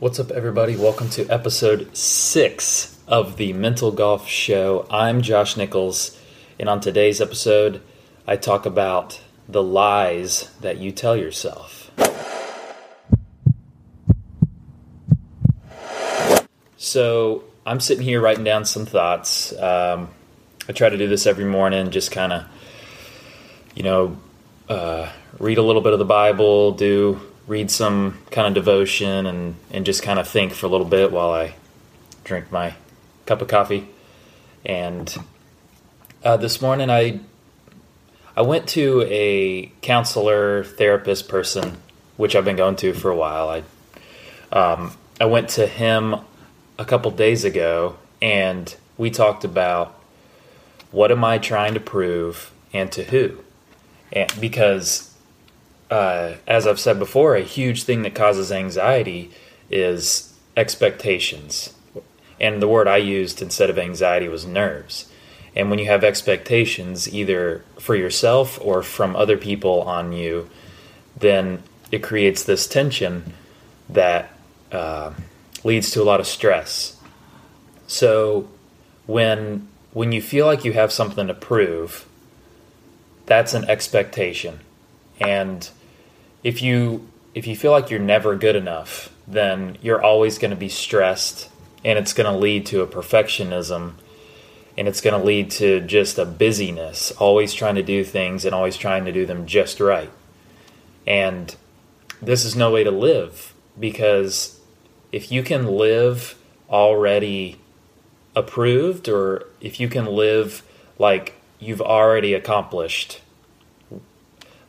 What's 0.00 0.20
up, 0.20 0.30
everybody? 0.30 0.76
Welcome 0.76 1.10
to 1.10 1.28
episode 1.28 1.96
six 1.96 2.96
of 3.08 3.36
the 3.36 3.52
Mental 3.52 3.90
Golf 3.90 4.28
Show. 4.28 4.86
I'm 4.88 5.22
Josh 5.22 5.56
Nichols, 5.56 6.16
and 6.56 6.68
on 6.68 6.80
today's 6.80 7.20
episode, 7.20 7.82
I 8.24 8.36
talk 8.36 8.64
about 8.64 9.20
the 9.48 9.60
lies 9.60 10.54
that 10.60 10.78
you 10.78 10.92
tell 10.92 11.16
yourself. 11.16 11.90
So, 16.76 17.42
I'm 17.66 17.80
sitting 17.80 18.04
here 18.04 18.20
writing 18.20 18.44
down 18.44 18.66
some 18.66 18.86
thoughts. 18.86 19.52
Um, 19.58 20.10
I 20.68 20.74
try 20.74 20.90
to 20.90 20.96
do 20.96 21.08
this 21.08 21.26
every 21.26 21.44
morning, 21.44 21.90
just 21.90 22.12
kind 22.12 22.32
of, 22.32 22.44
you 23.74 23.82
know, 23.82 24.16
uh, 24.68 25.10
read 25.40 25.58
a 25.58 25.62
little 25.62 25.82
bit 25.82 25.92
of 25.92 25.98
the 25.98 26.04
Bible, 26.04 26.70
do 26.70 27.20
read 27.48 27.70
some 27.70 28.18
kind 28.30 28.46
of 28.46 28.54
devotion, 28.54 29.26
and 29.26 29.56
and 29.72 29.84
just 29.84 30.02
kind 30.02 30.18
of 30.18 30.28
think 30.28 30.52
for 30.52 30.66
a 30.66 30.68
little 30.68 30.86
bit 30.86 31.10
while 31.10 31.32
I 31.32 31.54
drink 32.22 32.52
my 32.52 32.74
cup 33.26 33.42
of 33.42 33.48
coffee. 33.48 33.88
And 34.64 35.16
uh, 36.22 36.36
this 36.36 36.60
morning, 36.62 36.90
I 36.90 37.20
I 38.36 38.42
went 38.42 38.68
to 38.68 39.02
a 39.08 39.72
counselor, 39.80 40.62
therapist 40.62 41.28
person, 41.28 41.78
which 42.16 42.36
I've 42.36 42.44
been 42.44 42.56
going 42.56 42.76
to 42.76 42.92
for 42.92 43.10
a 43.10 43.16
while. 43.16 43.48
I 43.48 44.56
um, 44.56 44.92
I 45.20 45.24
went 45.24 45.48
to 45.50 45.66
him 45.66 46.16
a 46.78 46.84
couple 46.84 47.10
days 47.10 47.44
ago, 47.44 47.96
and 48.22 48.74
we 48.96 49.10
talked 49.10 49.44
about 49.44 49.98
what 50.90 51.10
am 51.10 51.24
I 51.24 51.38
trying 51.38 51.74
to 51.74 51.80
prove 51.80 52.52
and 52.72 52.92
to 52.92 53.04
who, 53.04 53.38
and 54.12 54.32
because 54.40 55.07
uh, 55.90 56.34
as 56.46 56.66
I've 56.66 56.80
said 56.80 56.98
before, 56.98 57.36
a 57.36 57.42
huge 57.42 57.84
thing 57.84 58.02
that 58.02 58.14
causes 58.14 58.52
anxiety 58.52 59.30
is 59.70 60.34
expectations. 60.56 61.74
And 62.40 62.62
the 62.62 62.68
word 62.68 62.86
I 62.86 62.98
used 62.98 63.42
instead 63.42 63.70
of 63.70 63.78
anxiety 63.78 64.28
was 64.28 64.46
nerves. 64.46 65.10
And 65.56 65.70
when 65.70 65.78
you 65.78 65.86
have 65.86 66.04
expectations, 66.04 67.12
either 67.12 67.64
for 67.78 67.96
yourself 67.96 68.58
or 68.62 68.82
from 68.82 69.16
other 69.16 69.36
people 69.36 69.82
on 69.82 70.12
you, 70.12 70.48
then 71.16 71.62
it 71.90 72.02
creates 72.02 72.44
this 72.44 72.66
tension 72.66 73.32
that 73.88 74.30
uh, 74.70 75.12
leads 75.64 75.90
to 75.92 76.02
a 76.02 76.04
lot 76.04 76.20
of 76.20 76.26
stress. 76.26 76.96
So 77.86 78.48
when 79.06 79.68
when 79.92 80.12
you 80.12 80.20
feel 80.20 80.46
like 80.46 80.64
you 80.64 80.74
have 80.74 80.92
something 80.92 81.26
to 81.26 81.34
prove, 81.34 82.06
that's 83.26 83.54
an 83.54 83.64
expectation. 83.64 84.60
And 85.20 85.68
if 86.42 86.62
you 86.62 87.08
if 87.34 87.46
you 87.46 87.56
feel 87.56 87.70
like 87.70 87.90
you're 87.90 88.00
never 88.00 88.34
good 88.36 88.56
enough, 88.56 89.14
then 89.26 89.78
you're 89.82 90.02
always 90.02 90.38
going 90.38 90.50
to 90.50 90.56
be 90.56 90.68
stressed 90.68 91.50
and 91.84 91.98
it's 91.98 92.12
going 92.12 92.30
to 92.30 92.36
lead 92.36 92.66
to 92.66 92.80
a 92.80 92.86
perfectionism 92.86 93.92
and 94.76 94.88
it's 94.88 95.00
going 95.00 95.18
to 95.18 95.24
lead 95.24 95.50
to 95.50 95.80
just 95.80 96.18
a 96.18 96.24
busyness, 96.24 97.10
always 97.12 97.52
trying 97.52 97.74
to 97.74 97.82
do 97.82 98.04
things 98.04 98.44
and 98.44 98.54
always 98.54 98.76
trying 98.76 99.04
to 99.04 99.12
do 99.12 99.26
them 99.26 99.46
just 99.46 99.80
right. 99.80 100.10
And 101.06 101.54
this 102.22 102.44
is 102.44 102.56
no 102.56 102.70
way 102.70 102.84
to 102.84 102.90
live 102.90 103.54
because 103.78 104.60
if 105.12 105.32
you 105.32 105.42
can 105.42 105.66
live 105.66 106.36
already 106.70 107.58
approved 108.36 109.08
or 109.08 109.46
if 109.60 109.80
you 109.80 109.88
can 109.88 110.06
live 110.06 110.62
like 110.98 111.34
you've 111.58 111.80
already 111.80 112.34
accomplished 112.34 113.20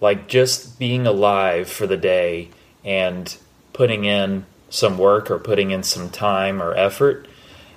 like 0.00 0.28
just 0.28 0.78
being 0.78 1.06
alive 1.06 1.68
for 1.68 1.86
the 1.86 1.96
day 1.96 2.50
and 2.84 3.36
putting 3.72 4.04
in 4.04 4.44
some 4.68 4.98
work 4.98 5.30
or 5.30 5.38
putting 5.38 5.70
in 5.70 5.82
some 5.82 6.10
time 6.10 6.62
or 6.62 6.74
effort 6.74 7.28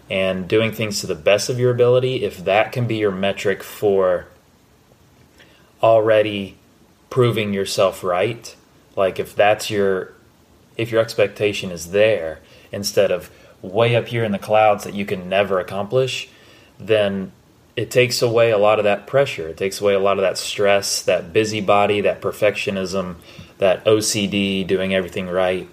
and 0.09 0.47
doing 0.47 0.71
things 0.71 1.01
to 1.01 1.07
the 1.07 1.15
best 1.15 1.49
of 1.49 1.59
your 1.59 1.71
ability, 1.71 2.23
if 2.23 2.43
that 2.43 2.71
can 2.71 2.87
be 2.87 2.97
your 2.97 3.11
metric 3.11 3.61
for 3.61 4.27
already 5.81 6.57
proving 7.09 7.53
yourself 7.53 8.03
right, 8.03 8.55
like 8.95 9.19
if 9.19 9.35
that's 9.35 9.69
your 9.69 10.13
if 10.77 10.91
your 10.91 11.01
expectation 11.01 11.71
is 11.71 11.91
there 11.91 12.39
instead 12.71 13.11
of 13.11 13.29
way 13.61 13.95
up 13.95 14.07
here 14.07 14.23
in 14.23 14.31
the 14.31 14.39
clouds 14.39 14.85
that 14.85 14.93
you 14.93 15.05
can 15.05 15.27
never 15.27 15.59
accomplish, 15.59 16.29
then 16.79 17.31
it 17.79 17.89
takes 17.89 18.21
away 18.21 18.51
a 18.51 18.57
lot 18.57 18.77
of 18.77 18.83
that 18.83 19.07
pressure. 19.07 19.47
It 19.47 19.55
takes 19.55 19.79
away 19.79 19.93
a 19.93 19.99
lot 19.99 20.17
of 20.17 20.23
that 20.23 20.37
stress, 20.37 21.01
that 21.03 21.31
busybody, 21.31 22.01
that 22.01 22.21
perfectionism, 22.21 23.15
that 23.59 23.85
OCD, 23.85 24.67
doing 24.67 24.93
everything 24.93 25.29
right. 25.29 25.65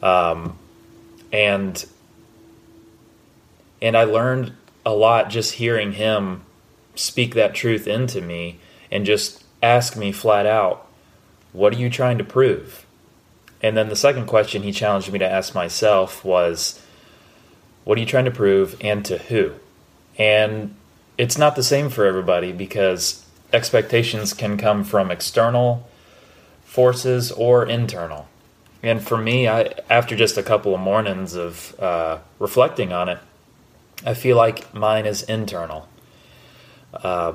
Um, 0.00 0.56
and 1.32 1.84
and 3.82 3.96
I 3.96 4.04
learned 4.04 4.52
a 4.84 4.94
lot 4.94 5.28
just 5.28 5.54
hearing 5.54 5.94
him 5.94 6.42
speak 6.94 7.34
that 7.34 7.56
truth 7.56 7.88
into 7.88 8.20
me 8.20 8.60
and 8.92 9.04
just 9.04 9.42
ask 9.60 9.96
me 9.96 10.12
flat 10.12 10.46
out, 10.46 10.86
"What 11.52 11.74
are 11.74 11.78
you 11.78 11.90
trying 11.90 12.18
to 12.18 12.24
prove?" 12.24 12.86
And 13.60 13.76
then 13.76 13.88
the 13.88 13.96
second 13.96 14.26
question 14.26 14.62
he 14.62 14.70
challenged 14.70 15.12
me 15.12 15.18
to 15.18 15.28
ask 15.28 15.56
myself 15.56 16.24
was, 16.24 16.80
"What 17.82 17.98
are 17.98 18.00
you 18.00 18.06
trying 18.06 18.26
to 18.26 18.30
prove, 18.30 18.76
and 18.80 19.04
to 19.06 19.18
who?" 19.18 19.54
And 20.16 20.76
it's 21.18 21.38
not 21.38 21.56
the 21.56 21.62
same 21.62 21.88
for 21.88 22.04
everybody 22.04 22.52
because 22.52 23.24
expectations 23.52 24.32
can 24.32 24.56
come 24.56 24.84
from 24.84 25.10
external 25.10 25.88
forces 26.64 27.32
or 27.32 27.64
internal. 27.64 28.28
And 28.82 29.02
for 29.02 29.16
me, 29.16 29.48
I 29.48 29.74
after 29.88 30.14
just 30.14 30.36
a 30.36 30.42
couple 30.42 30.74
of 30.74 30.80
mornings 30.80 31.34
of 31.34 31.78
uh, 31.80 32.18
reflecting 32.38 32.92
on 32.92 33.08
it, 33.08 33.18
I 34.04 34.14
feel 34.14 34.36
like 34.36 34.72
mine 34.74 35.06
is 35.06 35.22
internal. 35.22 35.88
Uh, 36.92 37.34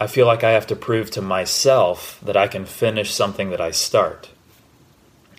I 0.00 0.06
feel 0.06 0.26
like 0.26 0.42
I 0.42 0.50
have 0.50 0.66
to 0.66 0.76
prove 0.76 1.10
to 1.12 1.22
myself 1.22 2.18
that 2.22 2.36
I 2.36 2.48
can 2.48 2.64
finish 2.64 3.12
something 3.12 3.50
that 3.50 3.60
I 3.60 3.70
start. 3.70 4.30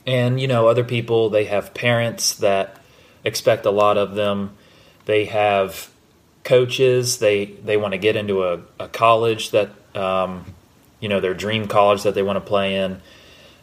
And 0.07 0.39
you 0.39 0.47
know, 0.47 0.67
other 0.67 0.83
people 0.83 1.29
they 1.29 1.45
have 1.45 1.73
parents 1.73 2.33
that 2.35 2.77
expect 3.23 3.65
a 3.65 3.71
lot 3.71 3.97
of 3.97 4.15
them. 4.15 4.55
They 5.05 5.25
have 5.25 5.89
coaches. 6.45 7.17
They 7.17 7.45
they 7.45 7.75
want 7.75 7.91
to 7.91 7.97
get 7.97 8.15
into 8.15 8.45
a, 8.45 8.61
a 8.79 8.87
college 8.87 9.51
that 9.51 9.71
um, 9.93 10.45
you 11.01 11.09
know 11.09 11.19
their 11.19 11.33
dream 11.33 11.67
college 11.67 12.03
that 12.03 12.15
they 12.15 12.23
want 12.23 12.37
to 12.37 12.41
play 12.41 12.75
in. 12.75 13.01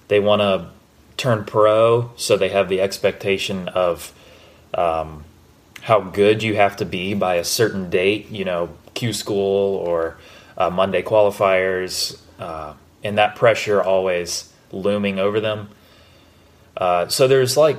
They 0.09 0.21
want 0.21 0.43
to 0.43 0.69
turn 1.17 1.45
pro, 1.45 2.11
so 2.17 2.37
they 2.37 2.51
have 2.51 2.69
the 2.69 2.83
expectation 2.83 3.69
of 3.69 4.13
um, 4.75 5.25
how 5.83 6.01
good 6.01 6.43
you 6.43 6.57
have 6.57 6.77
to 6.77 6.85
be 6.85 7.15
by 7.15 7.37
a 7.37 7.45
certain 7.45 7.89
date. 7.89 8.29
You 8.29 8.45
know, 8.45 8.69
Q 8.93 9.15
school 9.15 9.77
or 9.77 10.19
uh, 10.59 10.69
Monday 10.69 11.03
qualifiers, 11.03 12.21
uh, 12.39 12.75
and 13.03 13.17
that 13.17 13.37
pressure 13.37 13.83
always 13.83 14.53
looming 14.71 15.19
over 15.19 15.41
them. 15.41 15.71
Uh, 16.77 17.07
so 17.09 17.29
there's 17.29 17.57
like 17.57 17.79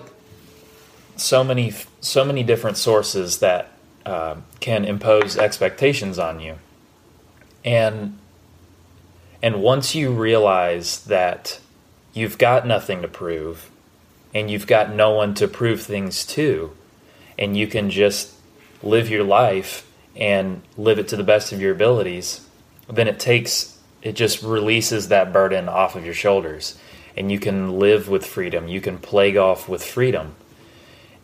so 1.18 1.44
many 1.44 1.74
so 2.02 2.25
many 2.25 2.44
different 2.44 2.78
sources 2.78 3.40
that 3.40 3.72
uh, 4.06 4.36
can 4.59 4.86
impose 4.86 5.38
expectations 5.38 6.19
on 6.19 6.40
you. 6.40 6.58
And 7.64 8.19
and 9.41 9.62
once 9.62 9.94
you 9.94 10.12
realize 10.12 11.03
that 11.06 11.59
you've 12.14 12.38
got 12.38 12.66
nothing 12.66 13.02
to 13.02 13.08
prove 13.08 13.69
and 14.34 14.50
you've 14.50 14.68
got 14.68 14.94
no 14.94 15.12
one 15.12 15.34
to 15.36 15.47
prove 15.47 15.81
things 15.81 16.25
to 16.25 16.72
and 17.38 17.58
you 17.58 17.68
can 17.68 17.90
just 17.90 18.34
live 18.81 19.09
your 19.09 19.24
life 19.24 19.90
and 20.16 20.62
live 20.78 20.97
it 20.97 21.08
to 21.09 21.18
the 21.18 21.24
best 21.24 21.52
of 21.52 21.59
your 21.59 21.74
abilities, 21.74 22.47
then 22.88 23.08
it 23.08 23.20
takes 23.20 23.80
it 24.02 24.14
just 24.14 24.44
releases 24.44 25.08
that 25.08 25.31
burden 25.31 25.70
off 25.70 25.96
of 25.96 26.06
your 26.06 26.14
shoulders 26.14 26.78
and 27.16 27.31
you 27.31 27.40
can 27.40 27.80
live 27.80 28.09
with 28.09 28.25
freedom. 28.25 28.68
You 28.68 28.81
can 28.81 28.97
play 28.97 29.31
golf 29.31 29.70
with 29.70 29.84
freedom 29.84 30.35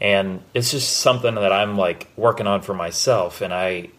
and 0.01 0.41
it's 0.53 0.72
just 0.72 0.97
something 0.97 1.35
that 1.35 1.51
I'm 1.51 1.78
like 1.78 2.07
working 2.16 2.47
on 2.47 2.61
for 2.61 2.73
myself. 2.73 3.41
And 3.41 3.53
I 3.53 3.90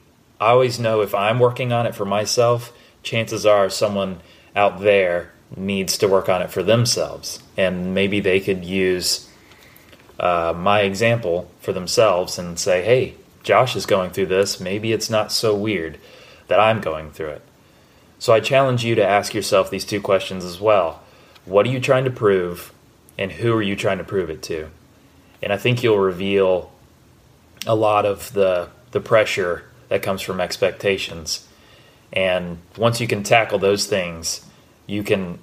I 0.41 0.49
always 0.49 0.81
know 0.81 1.02
if 1.02 1.14
I'm 1.14 1.38
working 1.38 1.73
on 1.73 1.87
it 1.87 1.94
for 1.94 2.05
myself 2.05 2.73
chances 3.02 3.47
are 3.47 3.70
someone 3.70 4.20
out 4.55 4.81
there 4.81 5.32
needs 5.56 5.97
to 5.99 6.08
work 6.08 6.29
on 6.29 6.43
it 6.43 6.50
for 6.50 6.62
themselves. 6.62 7.43
And 7.56 7.94
maybe 7.94 8.20
they 8.20 8.41
could 8.41 8.64
use 8.64 9.29
uh, 10.19 10.55
my 10.56 10.82
example 10.82 11.50
for 11.61 11.73
themselves 11.73 12.38
and 12.38 12.58
say 12.58 12.82
hey 12.82 13.14
Josh 13.43 13.76
is 13.76 13.87
going 13.87 14.11
through 14.11 14.26
this. 14.26 14.61
Maybe 14.61 14.93
it's 14.93 15.11
not 15.11 15.32
so 15.32 15.55
weird 15.55 15.99
that 16.49 16.61
I'm 16.61 16.81
going 16.81 17.11
through 17.11 17.31
it. 17.31 17.43
So 18.19 18.35
I 18.35 18.41
challenge 18.41 18.85
you 18.85 18.94
to 18.96 19.06
ask 19.06 19.32
yourself 19.32 19.70
these 19.70 19.85
two 19.85 20.00
questions 20.00 20.44
as 20.44 20.61
well. 20.61 21.03
What 21.46 21.67
are 21.67 21.70
you 21.70 21.81
trying 21.81 22.05
to 22.05 22.11
prove 22.11 22.73
and 23.17 23.32
who 23.32 23.55
are 23.55 23.62
you 23.62 23.76
trying 23.76 23.96
to 23.96 24.05
prove 24.05 24.29
it 24.29 24.43
to 24.43 24.70
and 25.43 25.53
I 25.53 25.57
think 25.57 25.83
you'll 25.83 25.99
reveal 25.99 26.71
a 27.67 27.75
lot 27.75 28.07
of 28.07 28.33
the 28.33 28.69
the 28.91 29.01
pressure 29.01 29.65
that 29.89 30.03
comes 30.03 30.23
from 30.23 30.41
expectations. 30.41 31.47
And 32.13 32.59
once 32.77 33.01
you 33.01 33.07
can 33.07 33.23
tackle 33.23 33.59
those 33.59 33.87
things, 33.87 34.45
you 34.87 35.03
can 35.03 35.39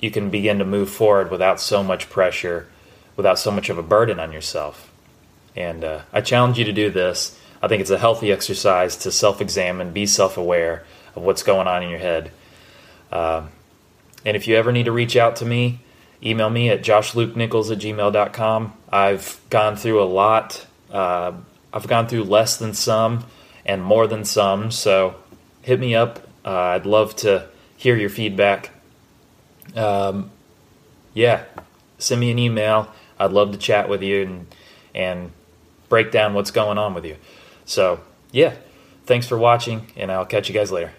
you 0.00 0.10
can 0.10 0.30
begin 0.30 0.58
to 0.58 0.64
move 0.64 0.90
forward 0.90 1.30
without 1.30 1.60
so 1.60 1.82
much 1.82 2.10
pressure, 2.10 2.68
without 3.16 3.38
so 3.38 3.50
much 3.50 3.70
of 3.70 3.78
a 3.78 3.82
burden 3.82 4.18
on 4.18 4.32
yourself. 4.32 4.92
And 5.54 5.84
uh, 5.84 6.00
I 6.12 6.20
challenge 6.20 6.58
you 6.58 6.64
to 6.64 6.72
do 6.72 6.90
this. 6.90 7.38
I 7.62 7.68
think 7.68 7.80
it's 7.80 7.90
a 7.90 7.98
healthy 7.98 8.32
exercise 8.32 8.96
to 8.98 9.12
self 9.12 9.40
examine, 9.40 9.92
be 9.92 10.06
self 10.06 10.36
aware 10.36 10.84
of 11.14 11.22
what's 11.22 11.42
going 11.42 11.68
on 11.68 11.82
in 11.82 11.90
your 11.90 11.98
head. 11.98 12.30
Uh, 13.10 13.46
and 14.24 14.36
if 14.36 14.48
you 14.48 14.56
ever 14.56 14.72
need 14.72 14.84
to 14.84 14.92
reach 14.92 15.16
out 15.16 15.36
to 15.36 15.44
me, 15.44 15.80
email 16.24 16.50
me 16.50 16.68
at 16.70 16.82
joshluke.nichols 16.82 17.70
at 17.70 17.78
gmail.com. 17.78 18.72
I've 18.90 19.40
gone 19.50 19.76
through 19.76 20.02
a 20.02 20.04
lot. 20.04 20.66
Uh, 20.90 21.32
I've 21.72 21.88
gone 21.88 22.06
through 22.06 22.24
less 22.24 22.56
than 22.56 22.74
some 22.74 23.24
and 23.64 23.82
more 23.82 24.06
than 24.06 24.24
some. 24.24 24.70
So 24.70 25.16
hit 25.62 25.80
me 25.80 25.94
up. 25.94 26.20
Uh, 26.44 26.50
I'd 26.50 26.86
love 26.86 27.16
to 27.16 27.48
hear 27.76 27.96
your 27.96 28.10
feedback. 28.10 28.70
Um, 29.76 30.30
yeah, 31.14 31.44
send 31.98 32.20
me 32.20 32.30
an 32.30 32.38
email. 32.38 32.92
I'd 33.18 33.32
love 33.32 33.52
to 33.52 33.58
chat 33.58 33.88
with 33.88 34.02
you 34.02 34.22
and 34.22 34.46
and 34.94 35.32
break 35.88 36.10
down 36.10 36.34
what's 36.34 36.50
going 36.50 36.78
on 36.78 36.94
with 36.94 37.04
you. 37.04 37.16
So 37.64 38.00
yeah, 38.32 38.54
thanks 39.06 39.26
for 39.26 39.38
watching, 39.38 39.86
and 39.96 40.10
I'll 40.10 40.26
catch 40.26 40.48
you 40.48 40.54
guys 40.54 40.72
later. 40.72 40.92